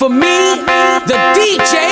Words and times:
For 0.00 0.08
me, 0.08 0.56
the 1.04 1.12
DJ 1.36 1.89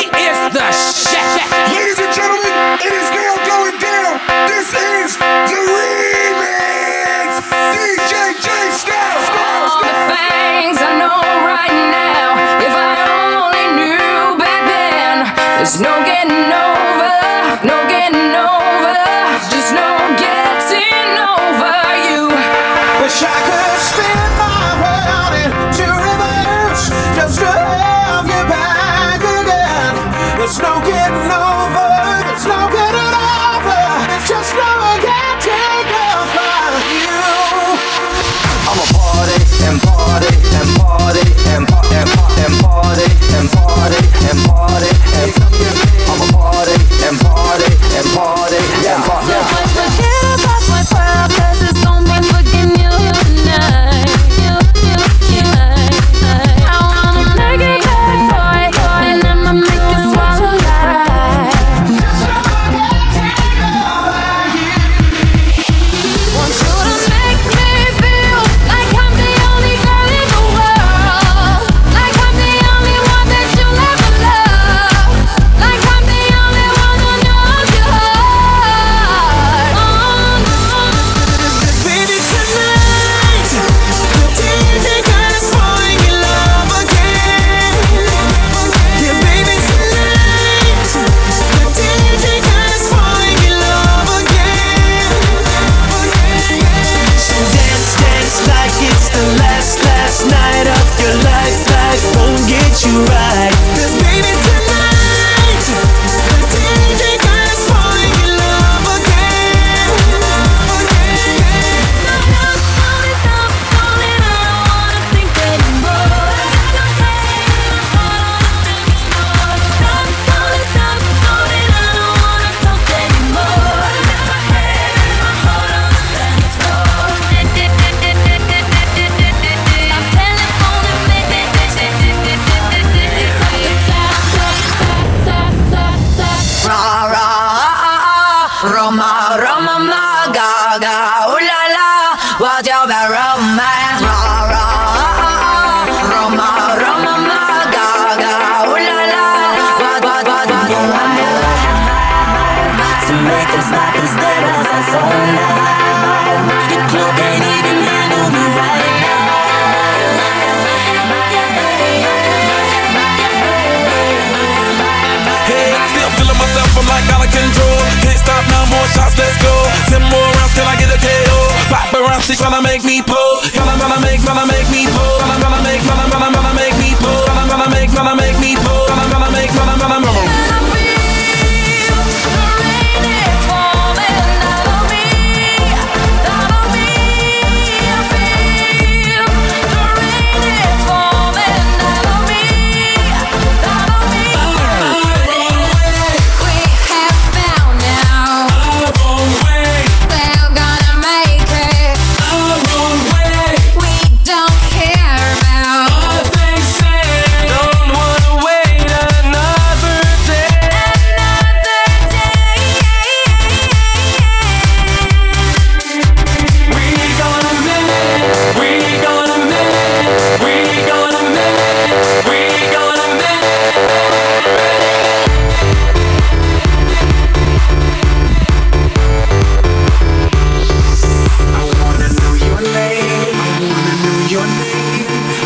She 172.28 172.34
tryna 172.34 172.62
make 172.62 172.84
me 172.84 173.00
pull 173.00 173.27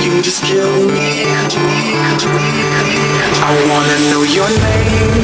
you 0.05 0.21
just 0.21 0.43
kill 0.45 0.87
me. 0.87 1.25
I 3.49 3.53
wanna 3.71 3.99
know 4.11 4.23
your 4.23 4.51
name. 4.67 5.15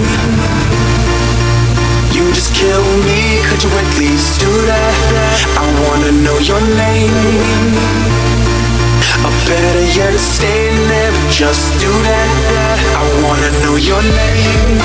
You 2.15 2.25
just 2.33 2.55
kill 2.55 2.85
me. 3.07 3.43
Could 3.47 3.63
you 3.65 3.71
at 3.71 3.99
least 3.99 4.41
do 4.41 4.51
that? 4.71 4.95
I 5.59 5.67
wanna 5.85 6.13
know 6.25 6.39
your 6.39 6.61
name. 6.83 8.09
Better 9.49 10.19
stay 10.19 10.69
there. 10.89 11.13
Just 11.31 11.73
do 11.81 11.89
that. 11.89 12.79
I 13.01 13.05
wanna 13.25 13.51
know 13.65 13.77
your 13.77 14.03
name. 14.03 14.79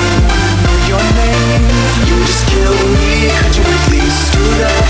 Know 0.64 0.88
your 0.88 1.02
name. 1.20 1.73
You 1.94 2.18
just 2.26 2.42
me, 2.90 3.30
could 3.38 3.54
you 3.54 3.62
please 3.86 4.18
do 4.34 4.42
that? 4.58 4.82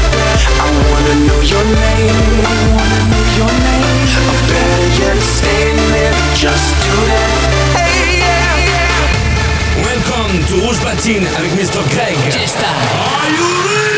I 0.56 0.69
wanna 0.89 1.15
know 1.29 1.41
your 1.45 1.65
name, 1.69 2.17
I 2.41 2.55
wanna 2.73 3.01
know 3.12 3.25
your 3.37 3.53
name 3.53 4.09
Or 4.33 4.41
better 4.49 4.89
yet, 4.97 5.21
stay 5.21 5.77
there, 5.93 6.17
just 6.33 6.73
do 6.81 6.97
that 7.12 7.29
hey, 7.77 8.25
yeah. 8.25 9.85
Welcome 9.85 10.33
to 10.49 10.55
Rouge 10.65 10.81
avec 11.37 11.53
Mr. 11.61 11.85
Greg 11.93 12.17
Are 12.17 13.29
you 13.37 13.49
ready? 13.69 13.94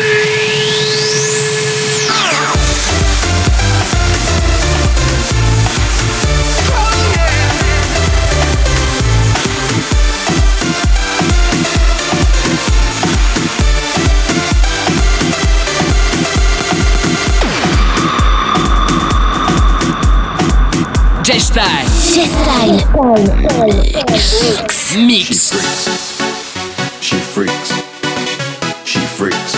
G-Style. 21.57 21.89
G-Style. 22.13 23.17
Mix. 24.13 24.95
Mix. 24.95 25.51
She 27.01 27.15
freaks. 27.15 27.71
She 28.85 28.99
freaks. 28.99 29.55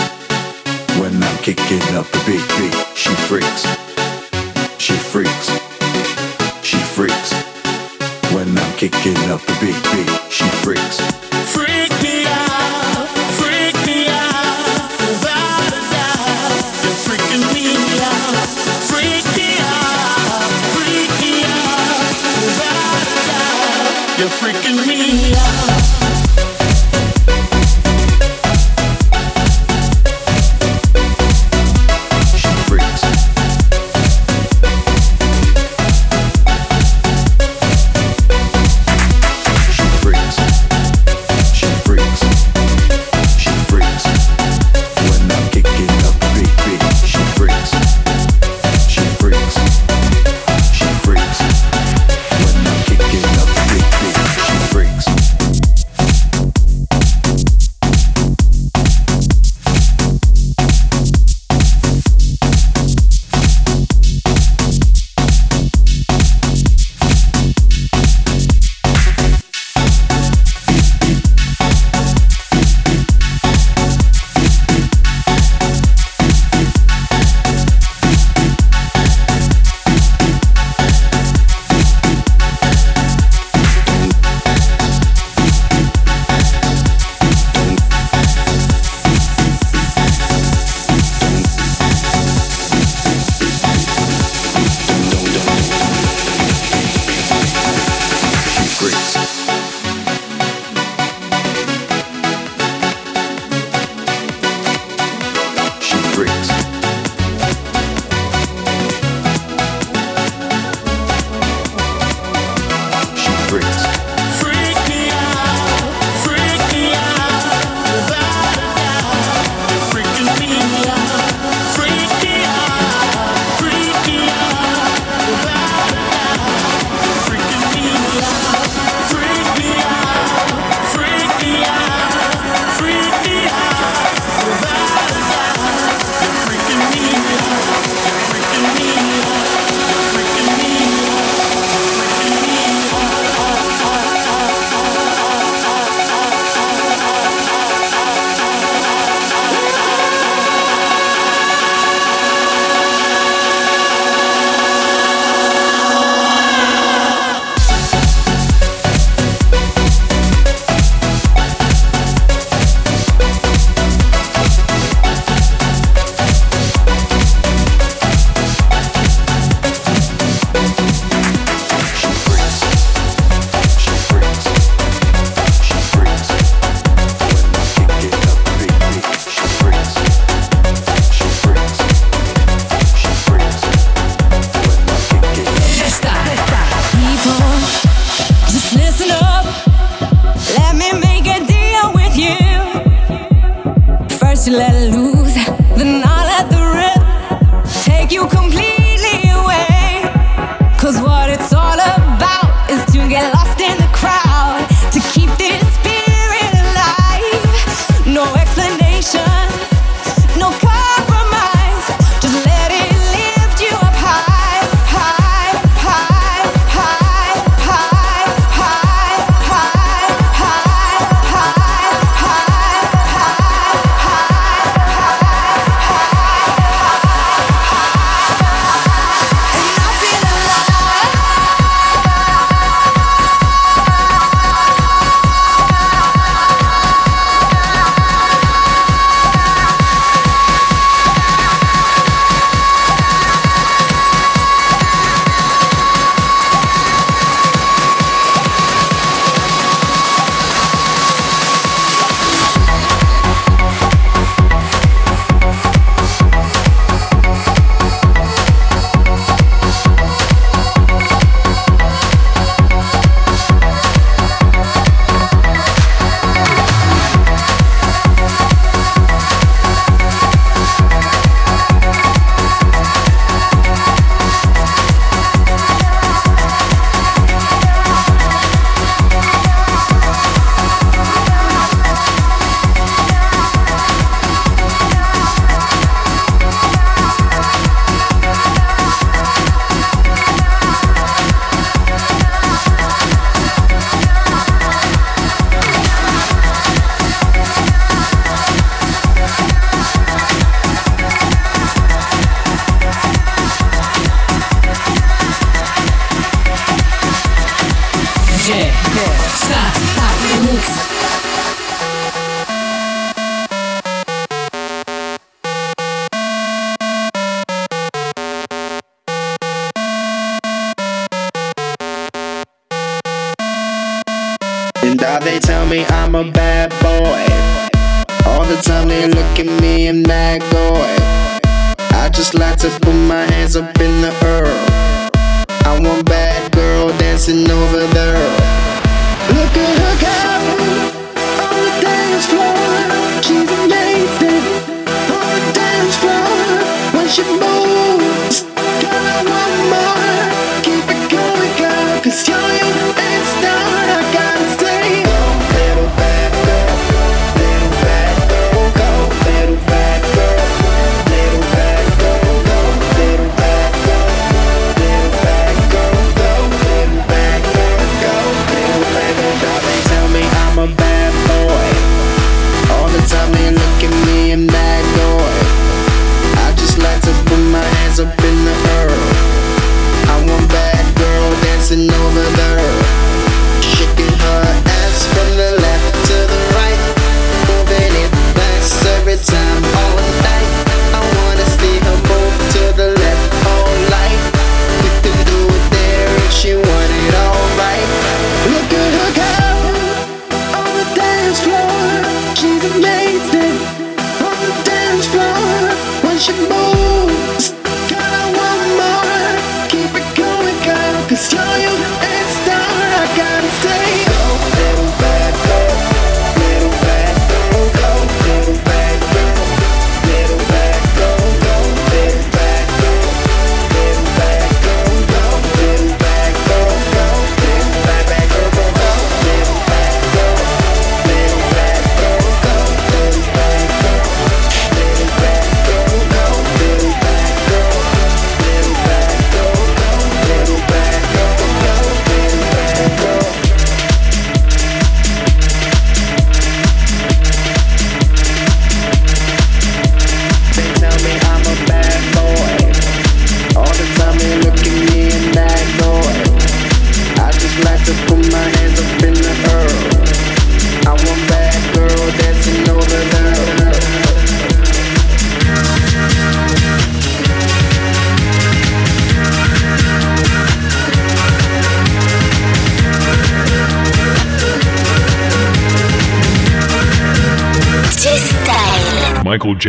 When 0.98 1.22
I'm 1.22 1.38
kicking 1.42 1.82
up 1.94 2.06
the 2.06 2.22
big 2.24 2.40
beat, 2.56 2.96
she 2.96 3.10
freaks. 3.26 3.79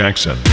Jackson. 0.02 0.51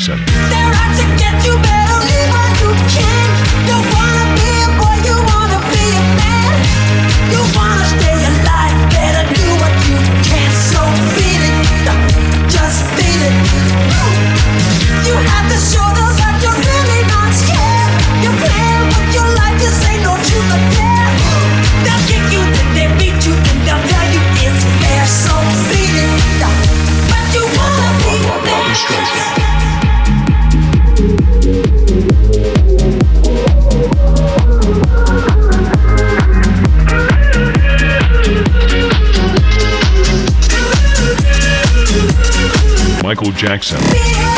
Jackson. 0.00 0.39
Jackson. 43.60 44.29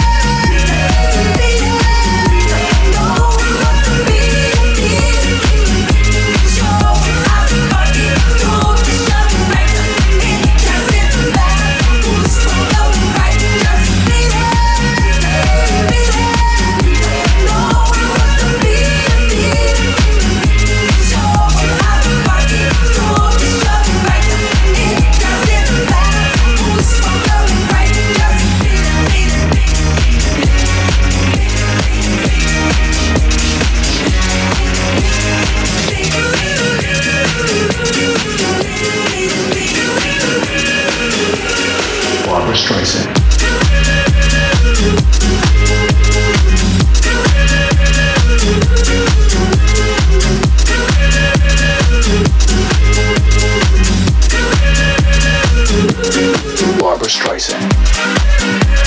Streisand. 57.12 58.81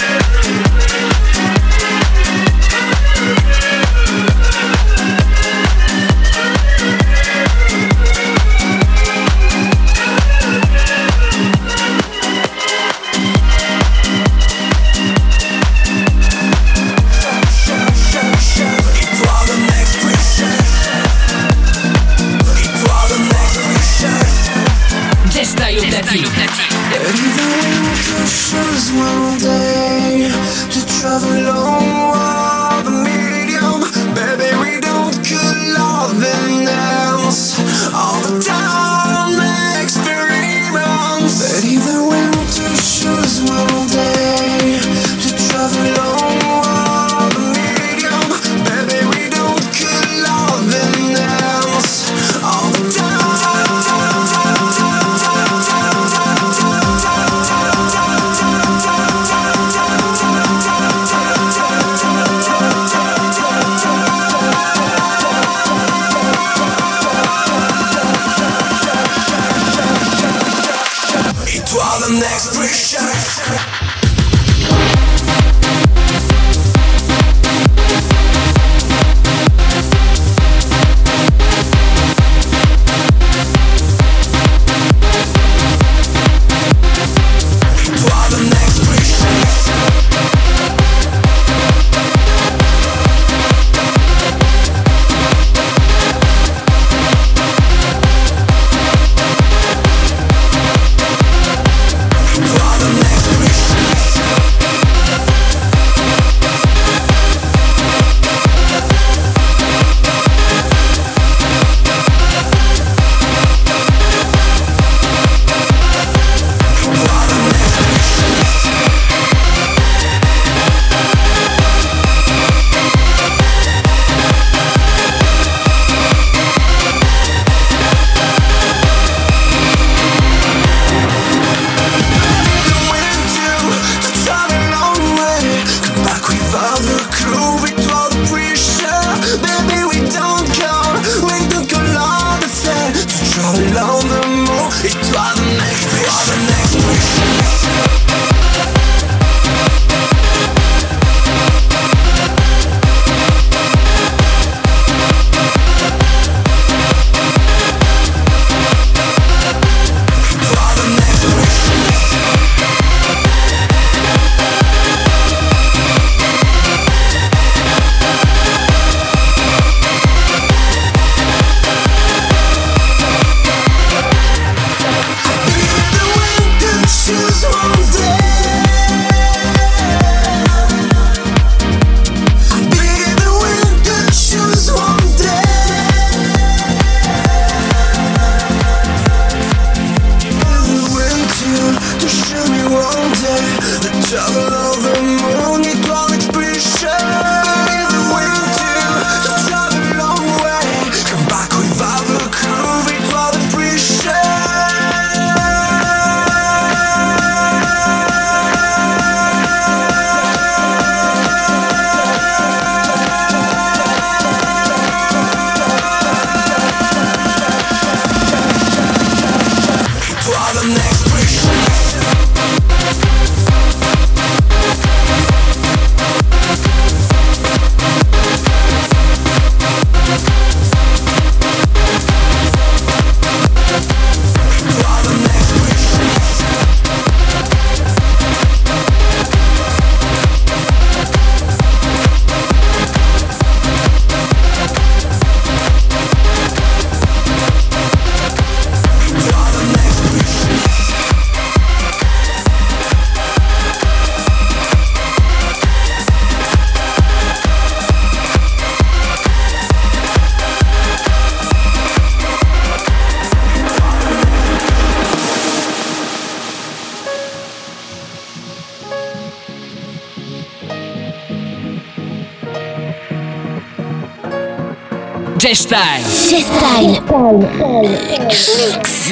G-Style. 275.46 276.02
G-Style. 276.28 277.02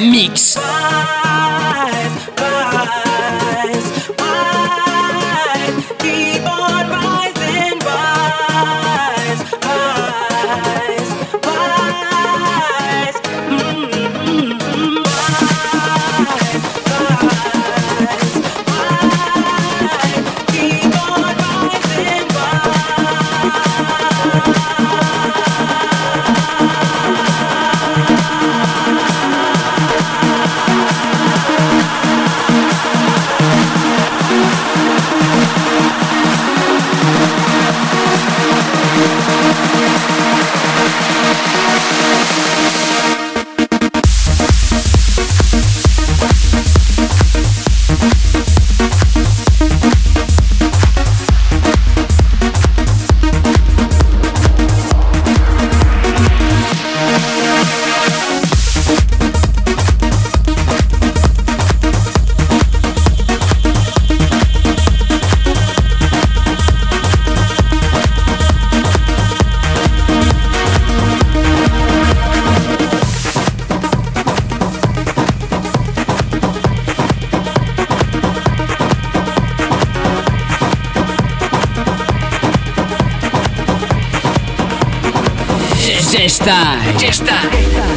Mix. 0.00 0.73
está. 86.34 86.76
Ya 86.98 87.08
está. 87.10 87.93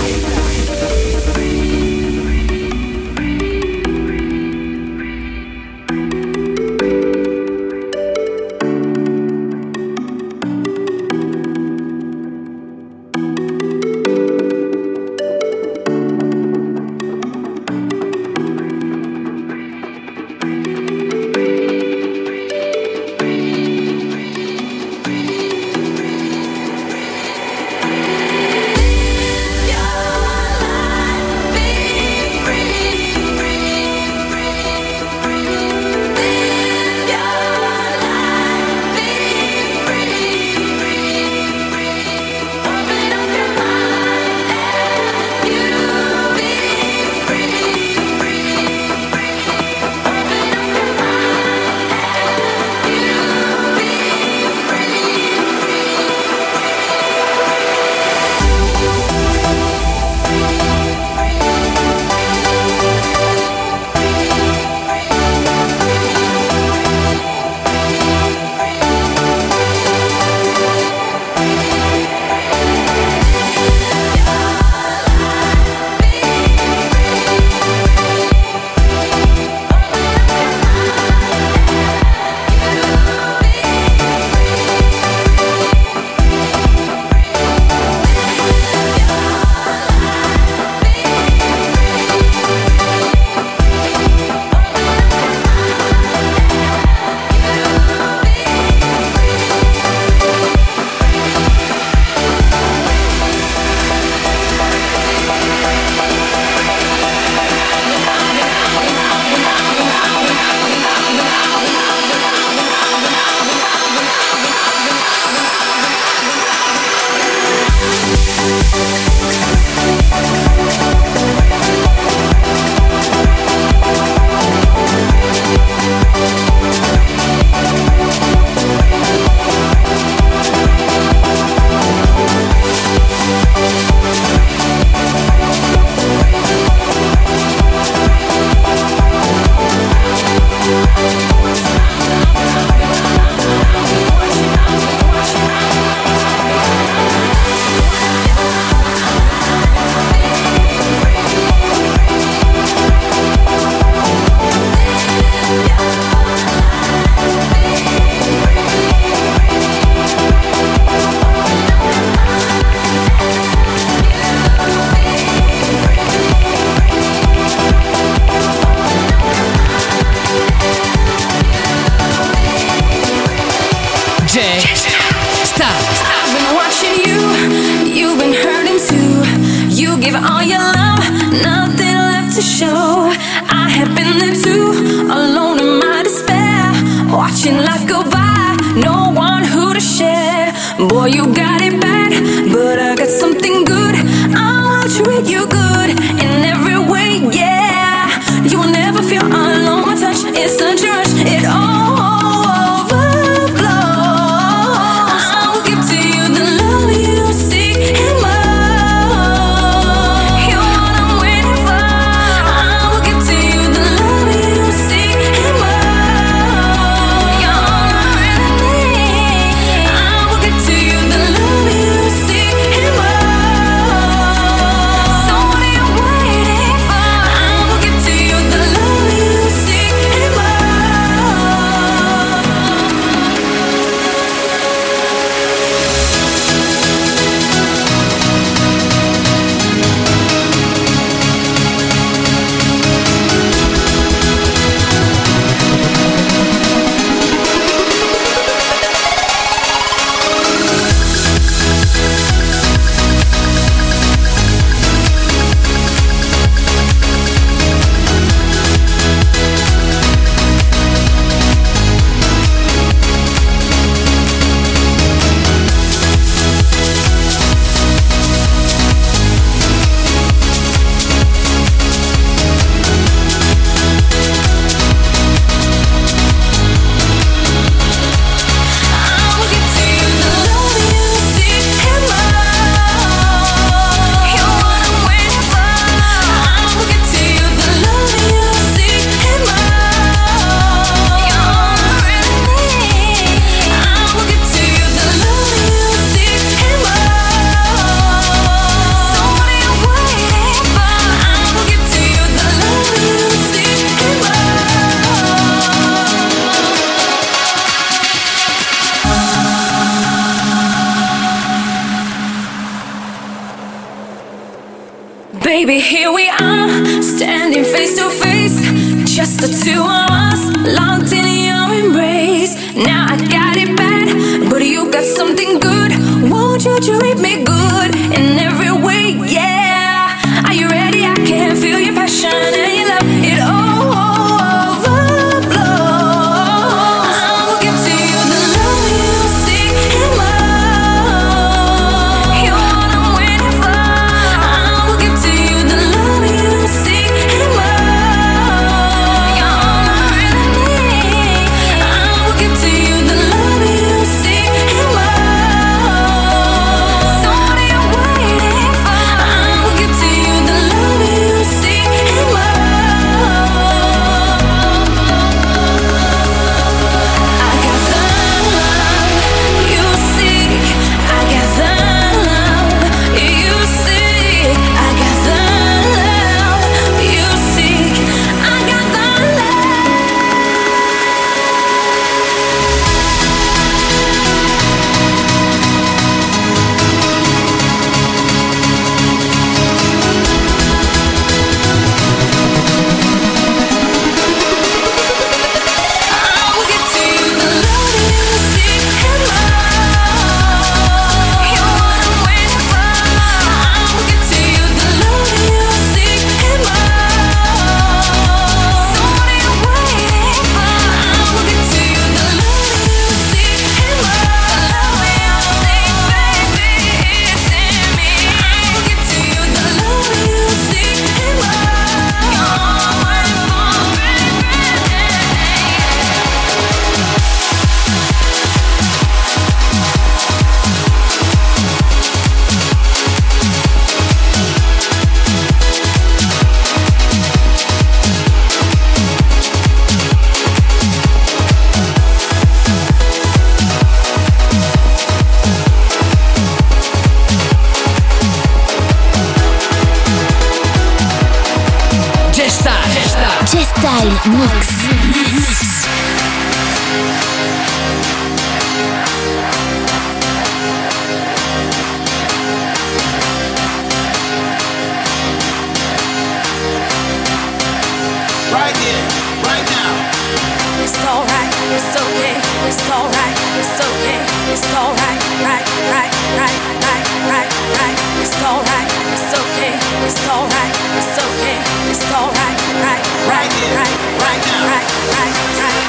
It's 474.57 474.73
alright, 474.73 475.21
right, 475.45 475.65
right, 475.93 476.13
right, 476.33 476.57
right, 476.81 477.05
right, 477.29 477.49
right. 477.77 477.97
It's 478.17 478.41
alright, 478.41 478.89
it's 479.13 479.29
okay, 479.29 479.77
it's 480.01 480.27
alright, 480.27 480.73
it's 480.97 481.13
okay, 481.13 481.57
it's 481.93 482.01
alright, 482.09 482.57
right, 482.81 483.03
right, 483.29 483.53
right, 483.77 483.93
right, 484.17 484.41
right, 484.65 484.87
right, 485.13 485.35
right, 485.37 485.37
right, 485.53 485.85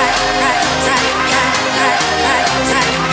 right, 0.00 0.16
right, 0.40 0.60
right, 0.80 1.04
right, 1.28 2.00
right, 2.24 3.04
right. 3.04 3.09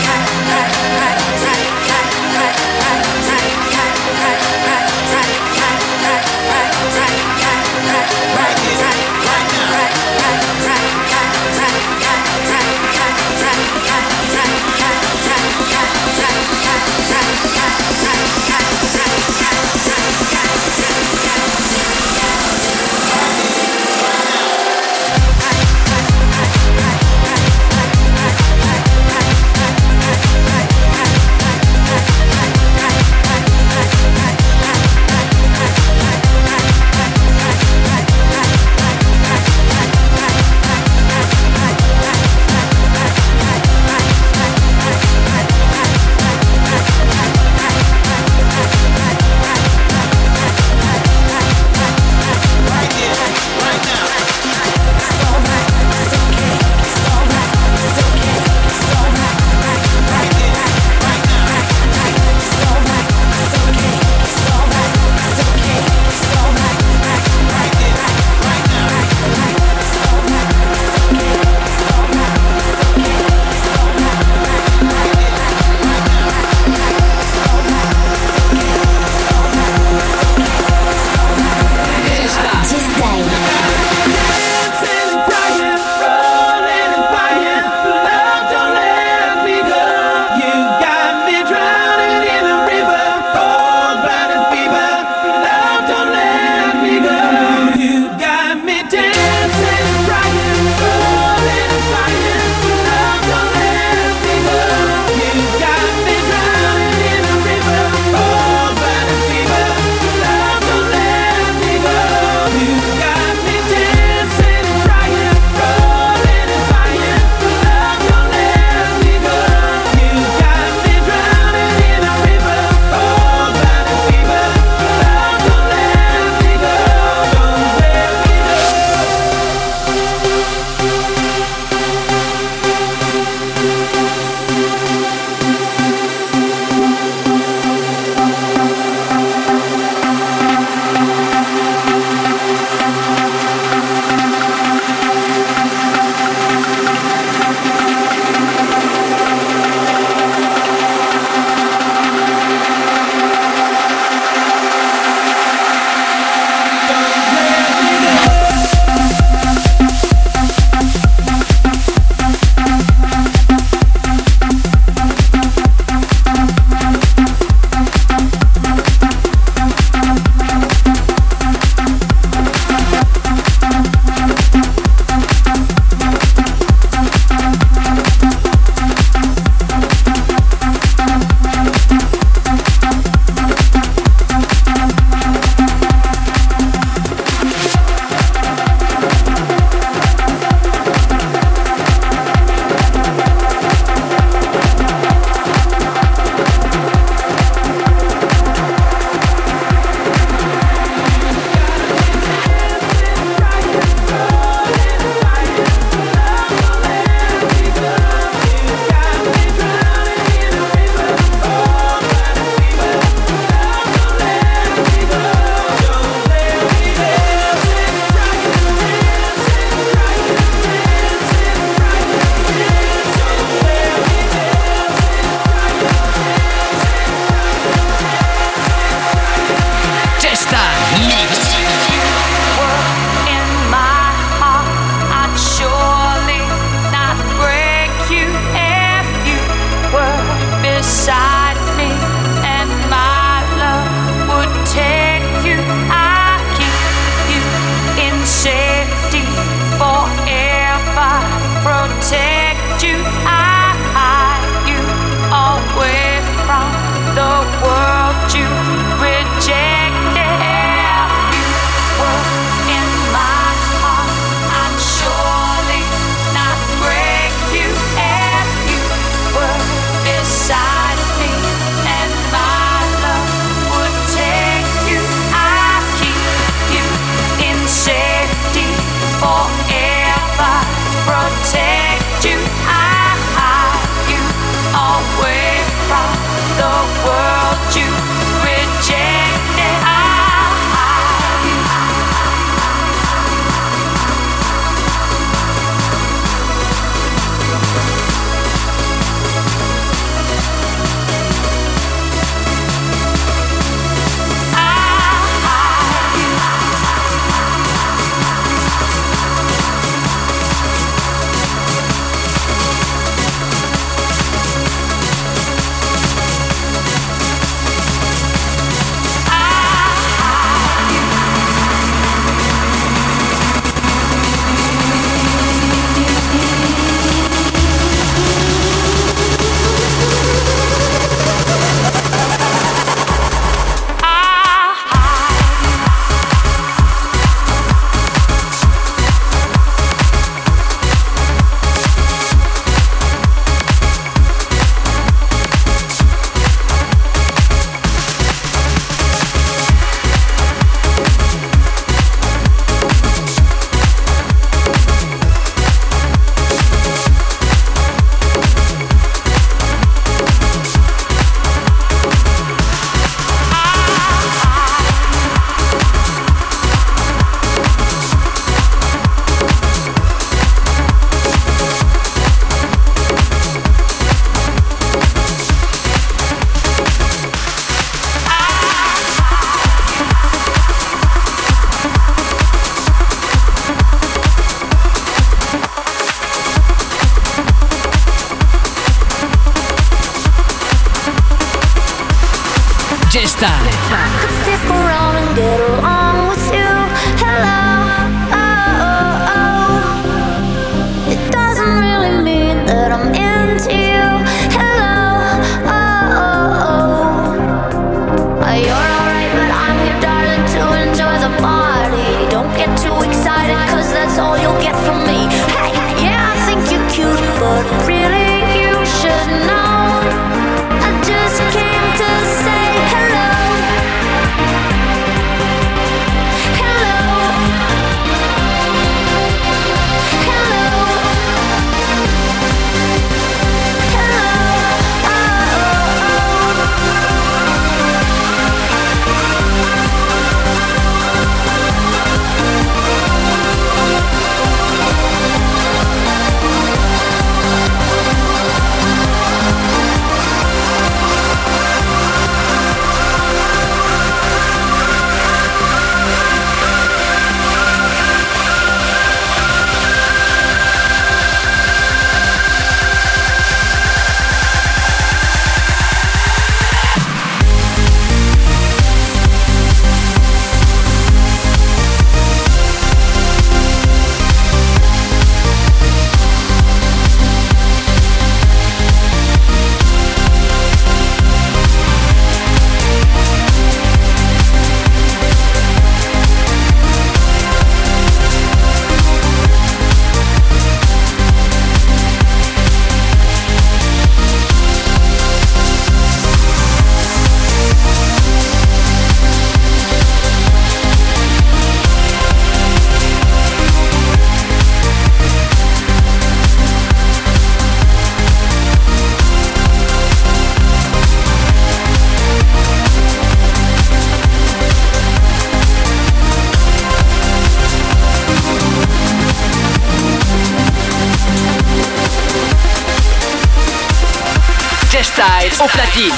au 525.60 525.66
platine. 525.68 526.12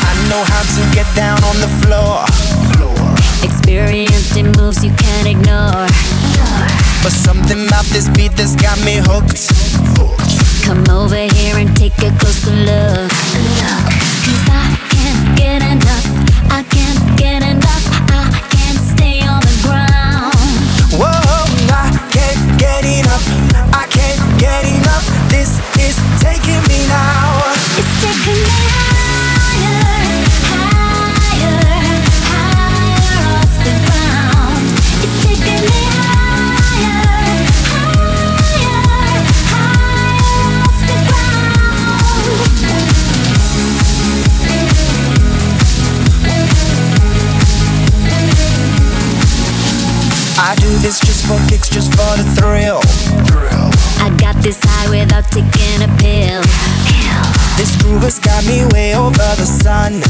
Girls 58.11 58.19
got 58.19 58.45
me 58.45 58.65
way 58.73 58.97
over 58.97 59.13
the 59.13 59.47
sun. 59.47 60.03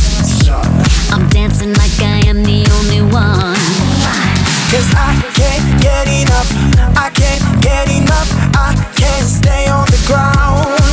I'm 1.12 1.28
dancing 1.28 1.74
like 1.74 2.00
I 2.00 2.22
am 2.26 2.42
the 2.42 2.64
only 2.78 3.02
one. 3.02 3.60
Cause 4.72 4.88
I 4.96 5.12
can't 5.34 5.82
get 5.82 6.08
enough. 6.08 6.50
I 6.96 7.10
can't 7.10 7.62
get 7.62 7.90
enough. 7.90 8.30
I 8.56 8.72
can't 8.96 9.26
stay 9.28 9.68
on 9.68 9.84
the 9.88 10.02
ground. 10.06 10.89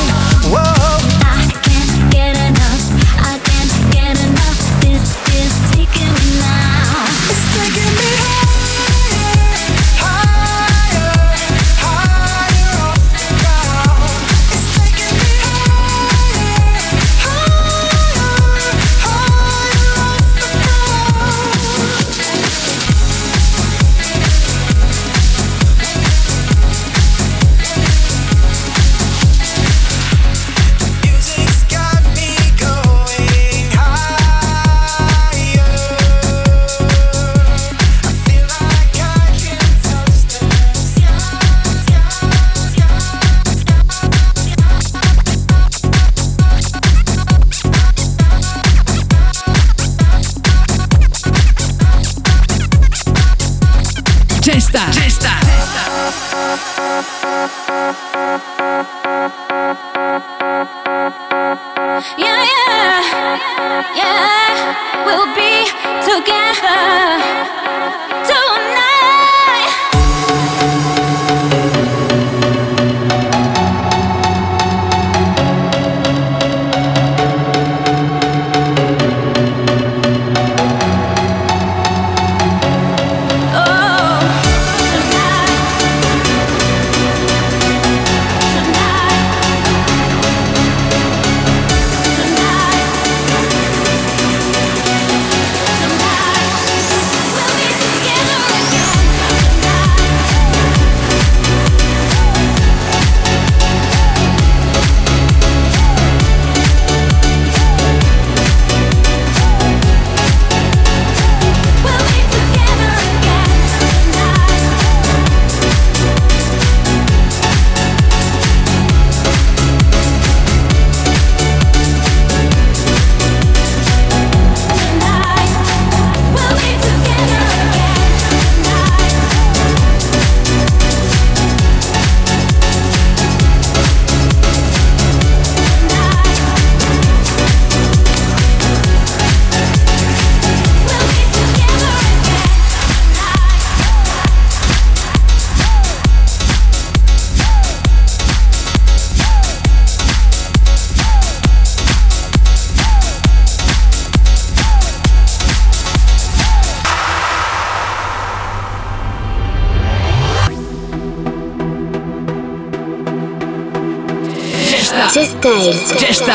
Jesta. 165.77 166.33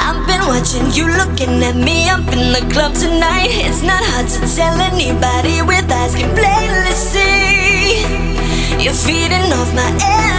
I've 0.00 0.26
been 0.26 0.40
watching 0.46 0.90
you 0.92 1.06
looking 1.20 1.62
at 1.62 1.76
me. 1.76 2.08
up 2.08 2.24
in 2.32 2.52
the 2.52 2.64
club 2.72 2.94
tonight. 2.94 3.50
It's 3.50 3.82
not 3.82 4.02
hard 4.02 4.28
to 4.28 4.40
tell 4.56 4.80
anybody 4.80 5.60
with 5.60 5.90
eyes 5.92 6.14
can 6.14 6.32
plainly 6.34 6.92
see. 6.92 8.00
You're 8.82 8.94
feeding 8.94 9.52
off 9.52 9.74
my 9.74 9.88
energy. 10.00 10.37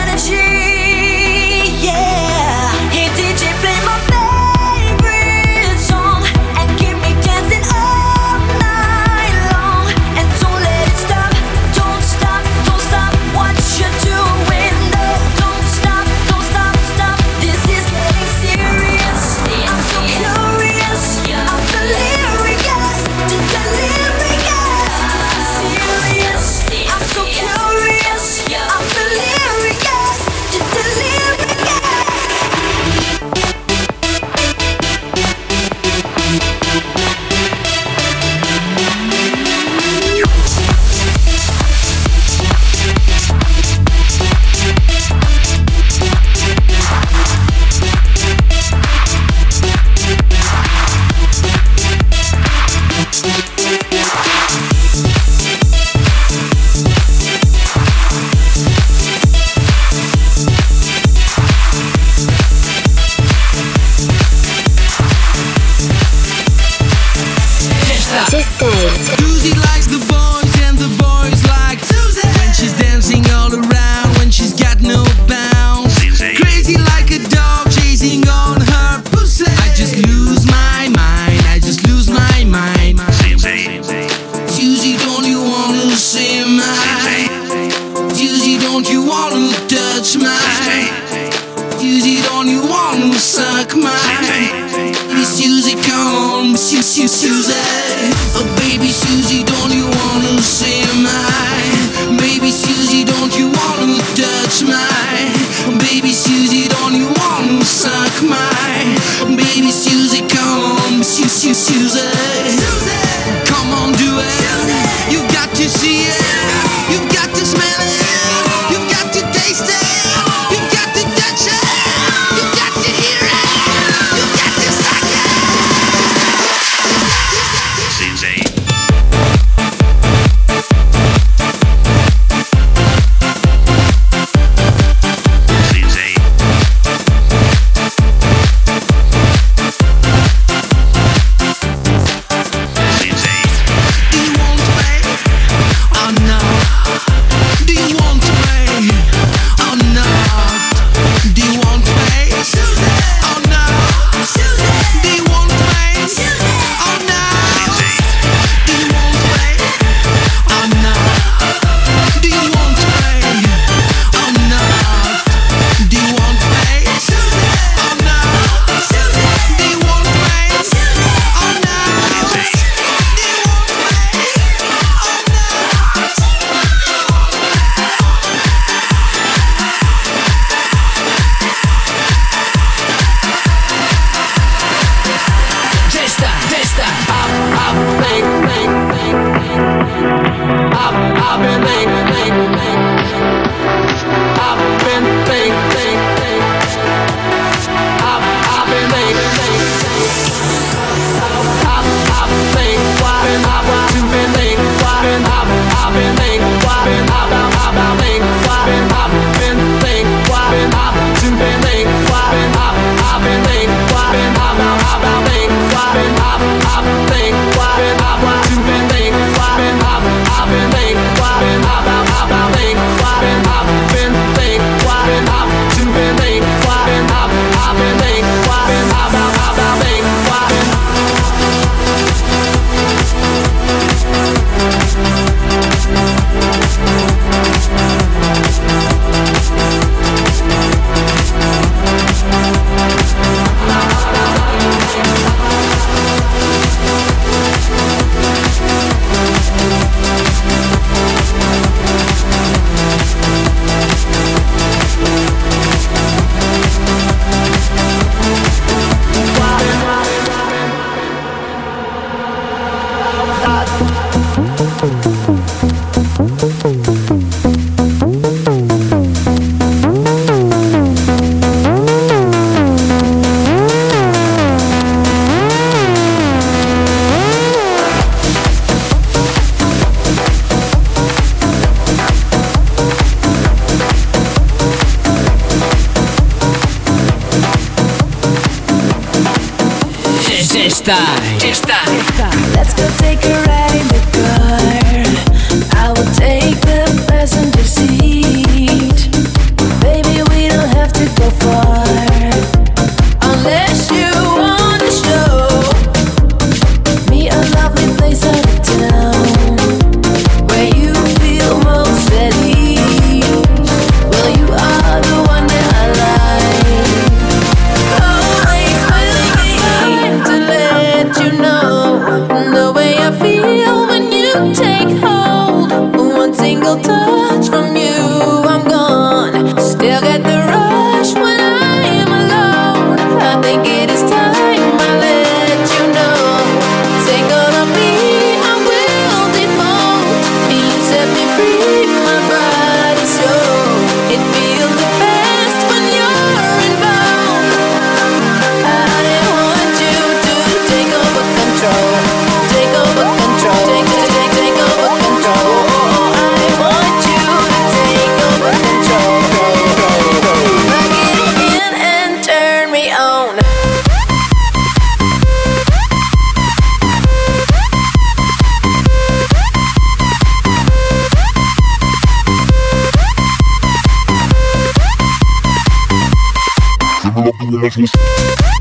Pull 377.20 377.28
up 377.28 377.42
in 377.42 377.52
your 377.52 378.59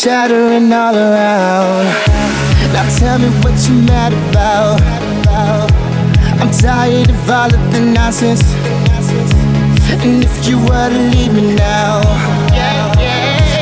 shattering 0.00 0.72
all 0.72 0.96
around. 0.96 1.84
Now 2.72 2.88
tell 2.96 3.18
me 3.18 3.28
what 3.44 3.52
you're 3.68 3.84
mad 3.84 4.14
about. 4.30 4.80
I'm 6.40 6.50
tired 6.50 7.10
of 7.10 7.28
all 7.28 7.52
of 7.52 7.72
the 7.72 7.80
nonsense. 7.80 8.40
And 10.00 10.24
if 10.24 10.48
you 10.48 10.56
were 10.56 10.88
to 10.88 11.00
leave 11.12 11.34
me 11.34 11.54
now 11.54 12.00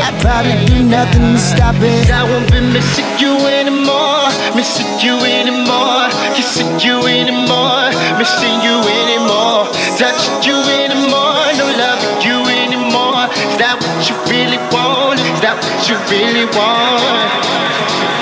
I'd 0.07 0.15
probably 0.21 0.65
do 0.67 0.85
nothing 0.85 1.35
to 1.35 1.39
stop 1.39 1.75
it. 1.81 2.11
I 2.13 2.23
won't 2.23 2.53
be 2.53 2.61
missing 2.61 3.11
you 3.19 3.35
anymore 3.49 4.29
Missing 4.55 4.93
you 5.03 5.19
anymore 5.25 6.07
Kissing 6.37 6.79
you 6.79 7.01
anymore 7.09 7.91
Missing 8.21 8.61
you 8.63 8.77
anymore 9.03 9.67
Touching 9.99 10.39
you 10.47 10.59
anymore. 10.79 11.28
you 15.89 15.97
really 16.11 16.45
want. 16.45 18.18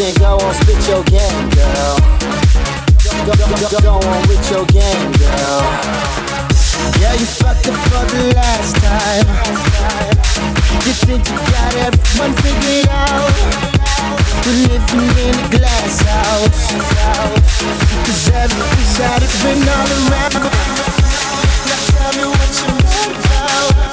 then 0.00 0.14
go 0.14 0.38
on, 0.38 0.54
spit 0.54 0.80
your 0.88 1.04
game, 1.04 1.50
girl. 1.52 1.96
Go, 3.04 3.12
go, 3.28 3.34
go, 3.36 3.80
go 3.84 3.94
on 4.08 4.28
with 4.28 4.40
your 4.50 4.64
game, 4.72 5.12
girl. 5.20 5.60
Yeah, 6.96 7.12
you 7.20 7.26
fucked 7.28 7.68
up 7.68 7.76
for 7.84 8.04
the 8.08 8.32
last 8.34 8.76
time. 8.80 9.28
You 10.88 10.92
think 11.04 11.28
you 11.28 11.36
got 11.52 11.74
everyone 11.84 12.32
figured 12.40 12.88
out? 12.88 13.28
We're 14.46 14.72
living 14.72 15.04
in 15.20 15.36
a 15.36 15.48
glass 15.52 16.00
house. 16.00 16.72
Cause 18.06 18.30
every 18.32 18.60
of 18.60 19.20
has 19.20 19.36
been 19.44 19.68
all 19.68 19.90
around. 20.00 20.48
Now 21.68 21.80
tell 21.92 22.12
me 22.16 22.24
what 22.24 22.50
you 22.56 22.72
know 22.72 23.04
about. 23.20 23.89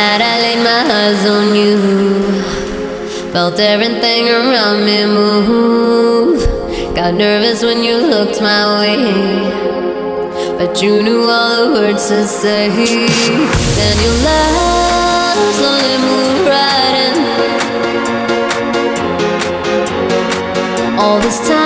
Night 0.00 0.22
I 0.22 0.34
laid 0.44 0.62
my 0.62 0.82
eyes 1.00 1.22
on 1.26 1.54
you. 1.54 1.78
Felt 3.32 3.58
everything 3.58 4.28
around 4.28 4.84
me 4.84 5.06
move. 5.06 6.40
Got 6.94 7.14
nervous 7.14 7.62
when 7.62 7.82
you 7.82 7.96
looked 7.96 8.40
my 8.40 8.62
way. 8.80 8.96
But 10.58 10.82
you 10.82 11.02
knew 11.02 11.22
all 11.24 11.56
the 11.64 11.72
words 11.72 12.08
to 12.08 12.26
say. 12.26 12.68
Then 13.78 13.96
your 14.04 14.16
love 14.28 15.38
slowly 15.58 15.96
moved 16.08 16.46
right 16.54 16.94
in. 17.06 17.16
All 20.98 21.18
this 21.20 21.38
time, 21.48 21.59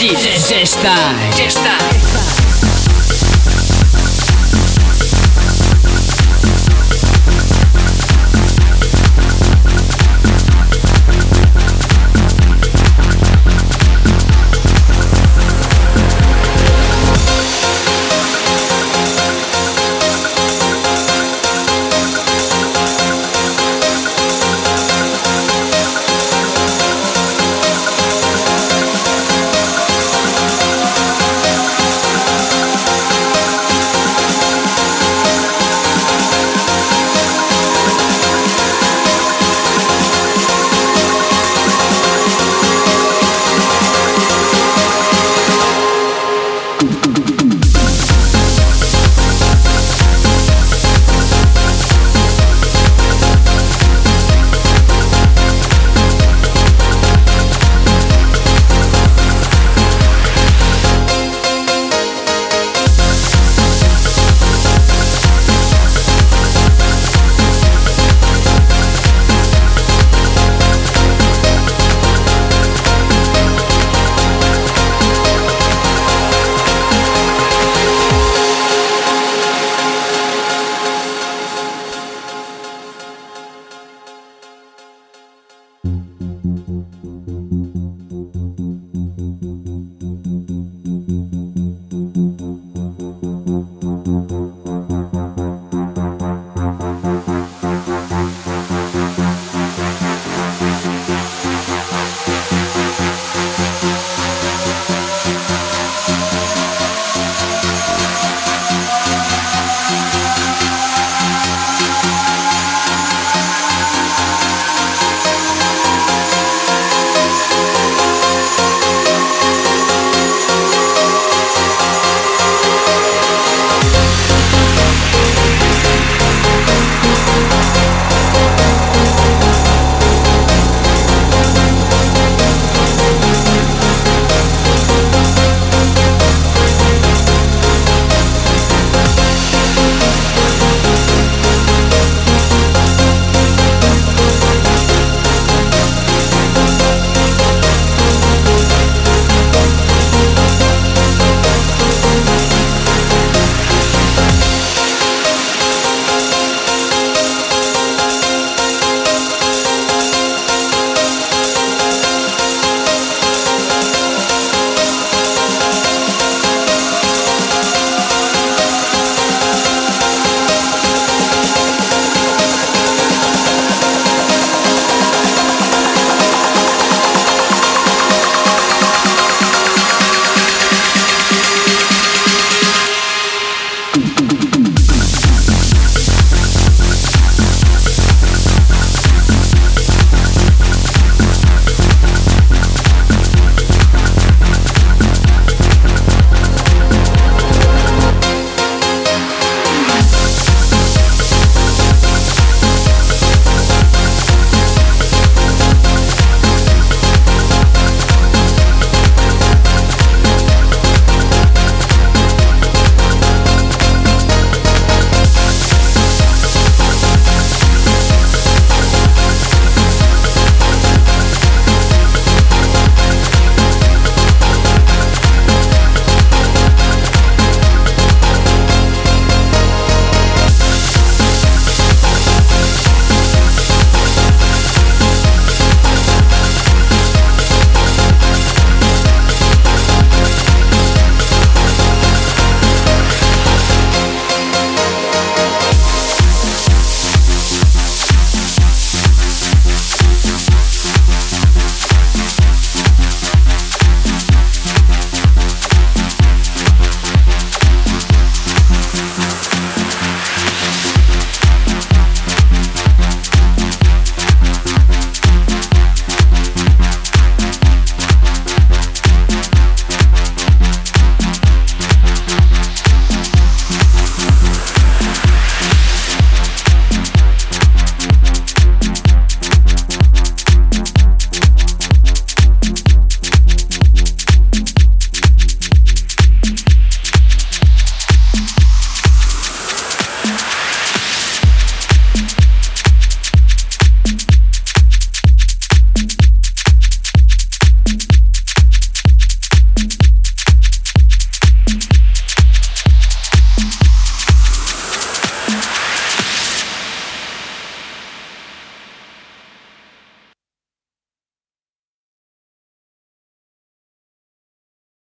Platine. 0.00 0.38
J-Style. 0.48 1.36
J-Style. 1.36 1.69